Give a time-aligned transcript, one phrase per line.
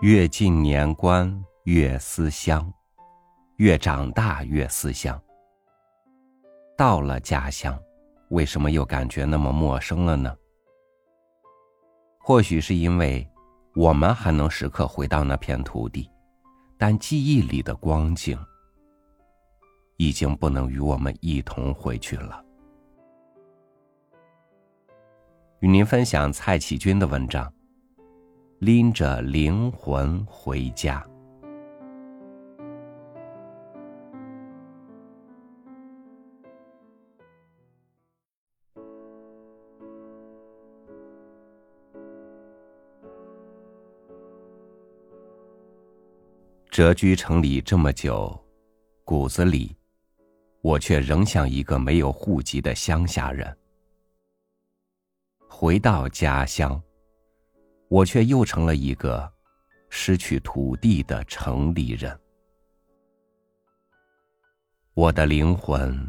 [0.00, 2.72] 越近年关越思乡，
[3.56, 5.20] 越长大越思乡。
[6.74, 7.78] 到了家乡，
[8.30, 10.34] 为什么又感觉那么陌生了呢？
[12.18, 13.28] 或许是因为
[13.74, 16.10] 我们还能时刻回到那片土地，
[16.78, 18.38] 但记忆里的光景
[19.98, 22.42] 已经不能与我们一同回去了。
[25.58, 27.52] 与您分享蔡启军的文章。
[28.60, 31.02] 拎着灵魂回家。
[46.70, 48.38] 谪居城里这么久，
[49.04, 49.74] 骨子里，
[50.60, 53.56] 我却仍像一个没有户籍的乡下人。
[55.48, 56.78] 回到家乡。
[57.90, 59.30] 我却又成了一个
[59.88, 62.18] 失去土地的城里人。
[64.94, 66.08] 我的灵魂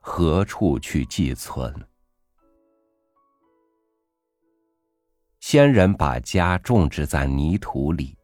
[0.00, 1.74] 何处去寄存？
[5.40, 8.14] 先人把家种植在泥土里，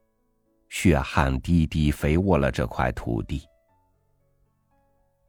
[0.68, 3.48] 血汗滴滴肥沃了这块土地。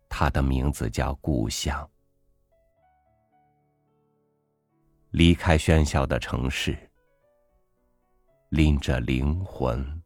[0.10, 1.90] 它的名字叫故乡。
[5.12, 6.78] 离开喧嚣的城市。
[8.56, 10.02] 拎着灵魂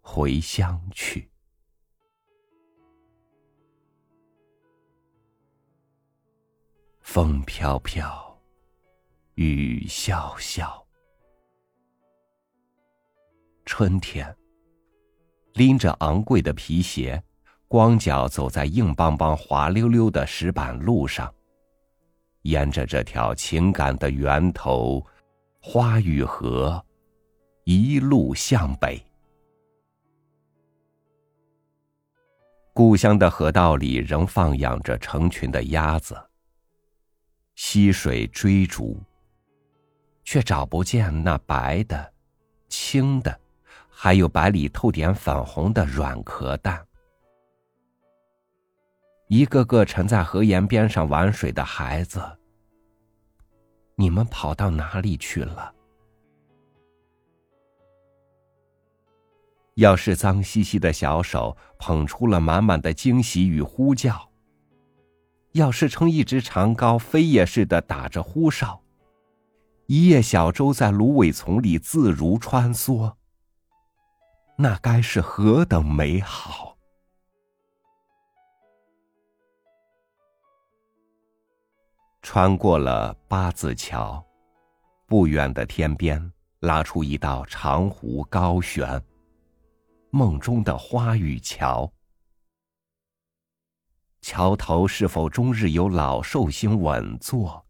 [0.00, 1.30] 回乡去，
[6.98, 8.36] 风飘飘，
[9.36, 10.68] 雨潇潇。
[13.64, 14.36] 春天，
[15.52, 17.22] 拎着昂贵的皮鞋，
[17.68, 21.32] 光脚走在硬邦邦、滑溜溜的石板路上，
[22.42, 25.00] 沿着这条情感的源头——
[25.62, 26.84] 花与河。
[27.68, 29.04] 一路向北，
[32.72, 36.16] 故乡的河道里仍放养着成群的鸭子。
[37.56, 39.02] 溪水追逐，
[40.22, 42.12] 却找不见那白的、
[42.68, 43.36] 青的，
[43.90, 46.86] 还有白里透点粉红的软壳蛋。
[49.26, 52.22] 一个个沉在河沿边上玩水的孩子，
[53.96, 55.74] 你们跑到哪里去了？
[59.76, 64.30] 要是脏兮兮的小手捧出了满满的惊喜与呼叫，
[65.52, 68.80] 要是撑一只长篙飞也似的打着呼哨，
[69.84, 73.12] 一叶小舟在芦苇丛里自如穿梭，
[74.56, 76.78] 那该是何等美好！
[82.22, 84.24] 穿过了八字桥，
[85.06, 88.98] 不远的天边拉出一道长湖高悬。
[90.16, 91.92] 梦中的花与桥，
[94.22, 97.66] 桥头是否终日有老寿星稳坐？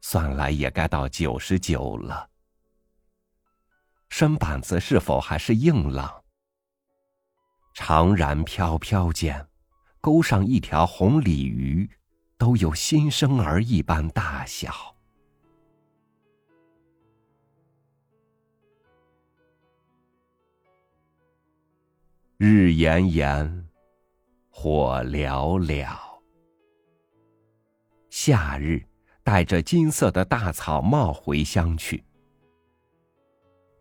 [0.00, 2.30] 算来也该到九十九了。
[4.08, 6.24] 身板子是否还是硬朗？
[7.74, 9.46] 长髯飘飘间，
[10.00, 11.90] 钩上一条红鲤鱼，
[12.38, 14.96] 都有新生儿一般大小。
[22.40, 23.66] 日炎炎，
[24.48, 25.88] 火燎燎。
[28.10, 28.80] 夏日，
[29.24, 32.04] 戴着金色的大草帽回乡去。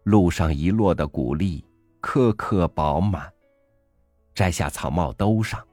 [0.05, 1.63] 路上遗落的谷粒，
[2.01, 3.31] 颗颗饱满。
[4.33, 5.63] 摘下草帽兜上，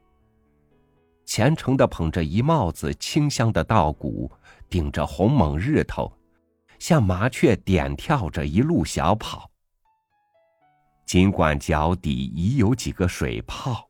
[1.25, 4.31] 虔诚的捧着一帽子清香的稻谷，
[4.69, 6.13] 顶着红猛日头，
[6.79, 9.51] 像麻雀点跳着一路小跑。
[11.07, 13.89] 尽管脚底已有几个水泡，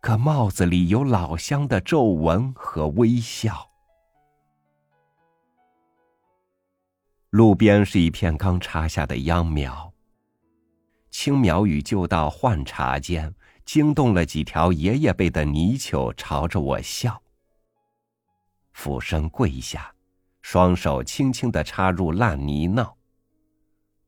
[0.00, 3.68] 可帽子里有老乡的皱纹和微笑。
[7.30, 9.90] 路边是一片刚插下的秧苗，
[11.10, 13.34] 青苗与旧稻换茬间，
[13.64, 17.22] 惊动了几条爷爷辈的泥鳅，朝着我笑。
[18.72, 19.94] 俯身跪下，
[20.42, 22.92] 双手轻轻的插入烂泥淖，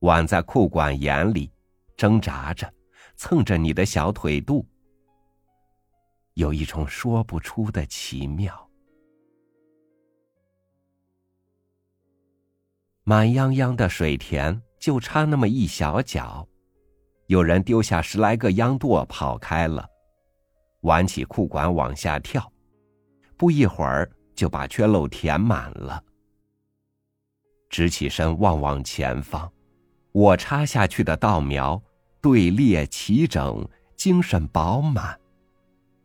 [0.00, 1.53] 挽在裤管眼里。
[1.96, 2.72] 挣扎着，
[3.16, 4.66] 蹭着你的小腿肚，
[6.34, 8.68] 有一种说不出的奇妙。
[13.04, 16.46] 满泱泱的水田，就差那么一小角，
[17.26, 19.86] 有人丢下十来个秧垛跑开了，
[20.80, 22.50] 挽起裤管往下跳，
[23.36, 26.02] 不一会儿就把缺漏填满了。
[27.68, 29.52] 直起身望望前方。
[30.14, 31.82] 我插下去的稻苗
[32.20, 35.18] 队列齐整，精神饱满。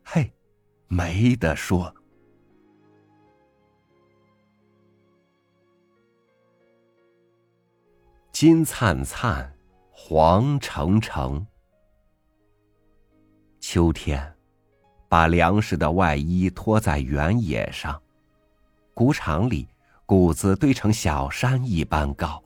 [0.03, 0.33] 嘿，
[0.87, 1.93] 没得说。
[8.31, 9.53] 金灿灿，
[9.91, 11.45] 黄澄澄。
[13.59, 14.35] 秋天，
[15.07, 18.01] 把粮食的外衣拖在原野上，
[18.95, 19.67] 谷场里
[20.07, 22.43] 谷子堆成小山一般高。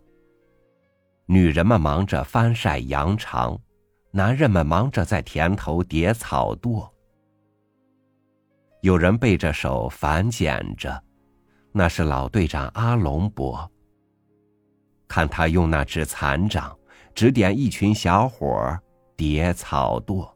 [1.26, 3.60] 女人们忙着翻晒羊肠，
[4.12, 6.88] 男人们忙着在田头叠草垛。
[8.82, 11.02] 有人背着手反剪着，
[11.72, 13.70] 那是老队长阿龙伯。
[15.08, 16.78] 看他用那只残掌
[17.16, 18.82] 指点一群小伙儿
[19.16, 20.30] 叠草垛。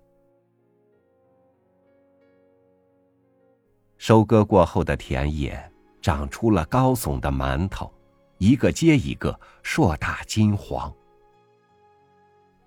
[3.97, 5.59] 收割过后的田野
[6.01, 7.91] 长出了高耸的馒头，
[8.37, 10.93] 一个接一个，硕大金黄。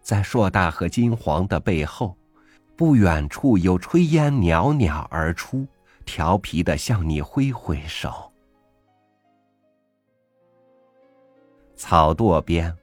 [0.02, 2.16] 在硕大和金黄的背后，
[2.76, 5.66] 不远处有炊烟袅袅而出，
[6.04, 8.32] 调皮的向你挥挥手。
[11.76, 12.76] 草垛边，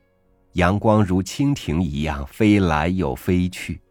[0.53, 3.81] 阳光如蜻蜓一样飞来又飞去，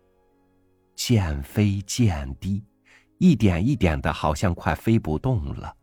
[0.94, 2.64] 渐飞渐低，
[3.18, 5.74] 一点一点的，好像快飞不动了。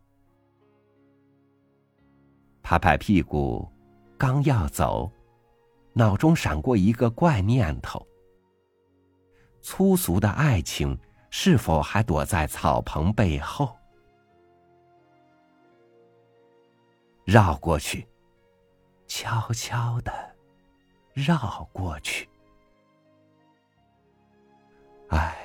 [2.64, 3.70] 拍拍屁股，
[4.16, 5.12] 刚要走。
[5.92, 8.04] 脑中闪过一个怪念头：
[9.60, 13.76] 粗俗的爱情是否还躲在草棚背后？
[17.24, 18.08] 绕过去，
[19.06, 20.12] 悄悄的
[21.12, 22.28] 绕过去。
[25.10, 25.36] 唉，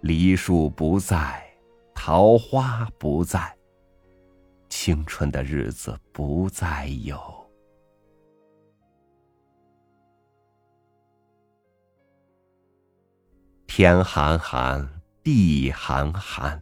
[0.00, 1.46] 梨树不在，
[1.94, 3.54] 桃花不在，
[4.84, 7.16] 青春的日子不再有。
[13.68, 16.60] 天寒寒，地寒寒。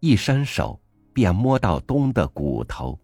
[0.00, 0.80] 一伸手，
[1.12, 2.98] 便摸到冬的骨头，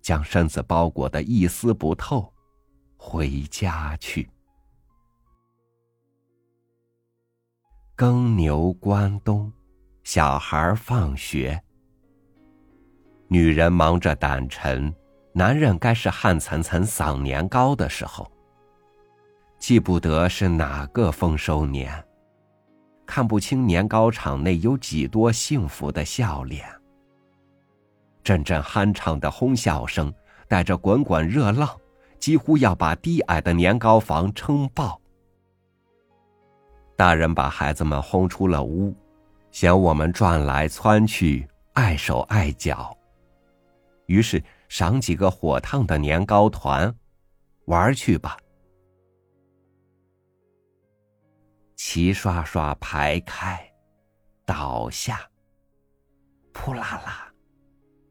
[0.00, 2.34] 将身子包裹的一丝不透。
[2.96, 4.28] 回家去。
[7.94, 9.52] 耕牛关冬，
[10.02, 11.62] 小孩放学。
[13.32, 14.94] 女人忙着掸尘，
[15.32, 18.30] 男人该是汗涔涔嗓年糕的时候。
[19.58, 21.90] 记不得是哪个丰收年，
[23.06, 26.68] 看不清年糕厂内有几多幸福的笑脸。
[28.22, 30.12] 阵阵酣畅的哄笑声
[30.46, 31.66] 带着滚滚热浪，
[32.18, 35.00] 几乎要把低矮的年糕房撑爆。
[36.96, 38.94] 大人把孩子们轰出了屋，
[39.50, 42.94] 嫌我们转来窜去，碍手碍脚，
[44.12, 46.94] 于是赏几个火烫的年糕团，
[47.64, 48.36] 玩去吧。
[51.76, 53.58] 齐刷刷排开，
[54.44, 55.18] 倒下。
[56.52, 57.32] 扑啦啦，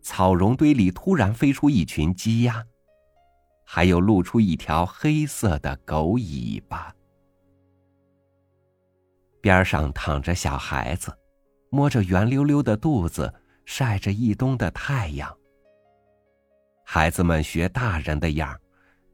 [0.01, 2.65] 草绒堆里突然飞出一群鸡鸭，
[3.63, 6.91] 还有露出一条黑色的狗尾巴。
[9.39, 11.15] 边上躺着小孩子，
[11.69, 13.31] 摸着圆溜溜的肚子，
[13.65, 15.37] 晒着一冬的太阳。
[16.93, 18.59] 孩子们学大人的样儿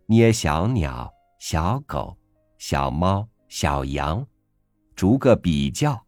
[0.07, 2.17] 捏小鸟、小狗、
[2.57, 4.25] 小猫、小羊。
[4.95, 6.03] 逐个比较，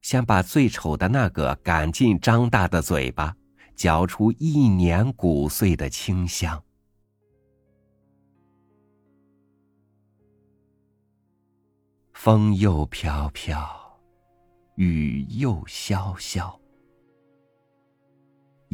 [0.00, 3.34] 先把最丑的那个赶进张大的嘴巴，
[3.74, 6.62] 嚼出一年谷穗的清香。
[12.12, 14.00] 风又飘飘，
[14.76, 16.56] 雨又潇潇，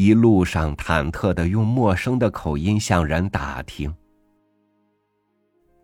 [0.01, 3.93] 一路上忐忑的用陌生的口音向人打听：“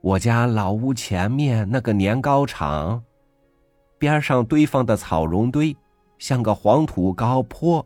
[0.00, 3.02] 我家老屋前面那个年糕厂。”
[3.98, 5.76] 边上堆放的草绒堆，
[6.16, 7.84] 像个黄土高坡。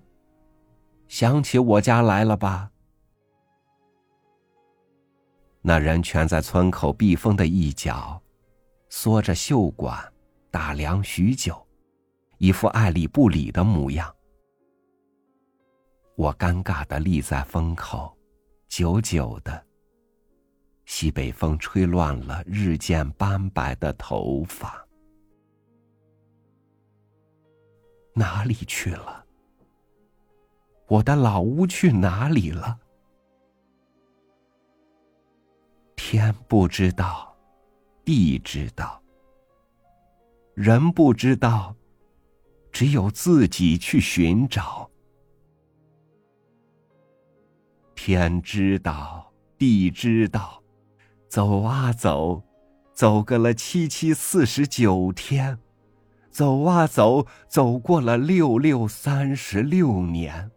[1.06, 2.70] 想起我家来了吧？
[5.62, 8.20] 那人蜷在村口避风的一角，
[8.90, 9.98] 缩着袖管，
[10.50, 11.56] 打量许久，
[12.36, 14.14] 一副爱理不理的模样。
[16.18, 18.12] 我尴尬的立在风口，
[18.68, 19.64] 久久的。
[20.84, 24.84] 西北风吹乱了日渐斑白的头发。
[28.14, 29.24] 哪里去了？
[30.88, 32.80] 我的老屋去哪里了？
[35.94, 37.32] 天不知道，
[38.04, 39.00] 地知道，
[40.54, 41.76] 人不知道，
[42.72, 44.90] 只有自己去寻找。
[48.00, 49.28] 天知道，
[49.58, 50.62] 地知道，
[51.28, 52.40] 走啊走，
[52.94, 55.58] 走个了七七四十九天，
[56.30, 60.48] 走啊走，走过了六六三十六年。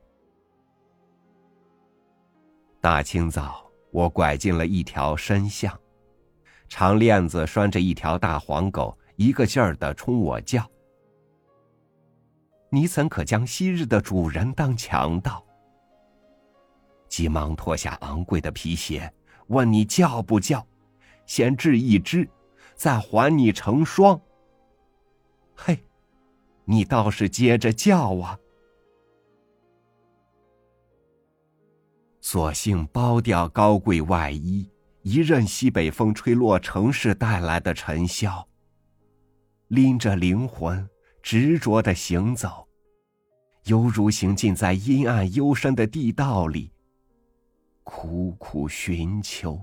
[2.79, 5.75] 大清早，我拐进了一条深巷，
[6.69, 10.63] 长链子拴着一条大黄狗，一个劲儿的冲我叫
[12.69, 15.43] ：“你怎可将昔日的主人当强盗？”
[17.11, 19.13] 急忙脱下昂贵的皮鞋，
[19.47, 20.65] 问你叫不叫？
[21.25, 22.27] 先治一只，
[22.73, 24.19] 再还你成双。
[25.53, 25.77] 嘿，
[26.63, 28.39] 你倒是接着叫啊！
[32.21, 34.69] 索性剥掉高贵外衣，
[35.01, 38.47] 一任西北风吹落城市带来的尘嚣。
[39.67, 40.89] 拎着灵魂，
[41.21, 42.65] 执着的行走，
[43.65, 46.71] 犹如行进在阴暗幽深的地道里。
[47.93, 49.59] 苦苦寻求，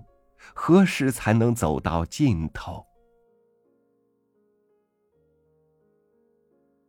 [0.55, 2.85] 何时才能走到尽头？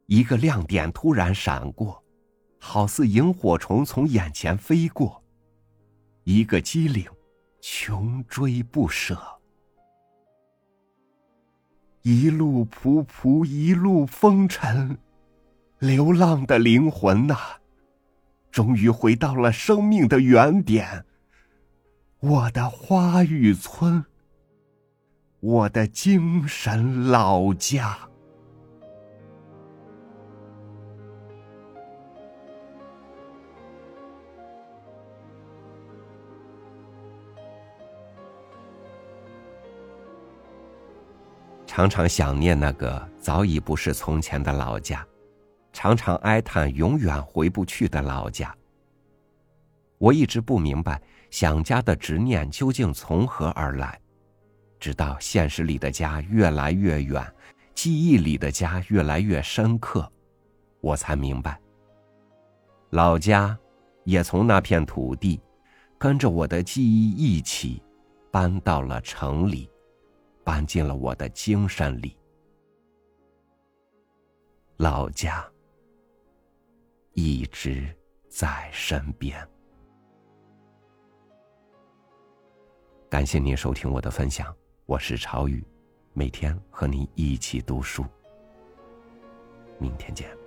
[0.08, 2.03] 一个亮点突然闪过，
[2.60, 5.24] 好似萤火虫从眼前飞过。
[6.25, 7.10] 一个机灵，
[7.62, 9.17] 穷追不舍。
[12.01, 14.98] 一路仆仆，一路风尘，
[15.79, 17.38] 流浪的灵魂呐，
[18.51, 21.05] 终于回到了生命的原点。
[22.22, 24.04] 我的花玉村，
[25.40, 27.98] 我的精神老家。
[41.66, 45.08] 常常想念那个早已不是从前的老家，
[45.72, 48.54] 常常哀叹永远回不去的老家。
[49.98, 54.00] 我一直不明白想家的执念究竟从何而来，
[54.80, 57.26] 直到现实里的家越来越远，
[57.74, 60.12] 记忆里的家越来越深刻，
[60.82, 61.60] 我才明白，
[62.92, 63.58] 老家
[64.04, 65.42] 也从那片土地，
[65.98, 67.82] 跟着我的记忆一起，
[68.32, 69.70] 搬到了城里。
[70.42, 72.18] 搬进了我的精神里，
[74.78, 75.46] 老家
[77.14, 77.96] 一直
[78.30, 79.48] 在身边。
[83.10, 85.66] 感谢您收听我的分享，我是朝雨，
[86.13, 88.06] 每天和您一起读书。
[89.80, 90.38] 明天见。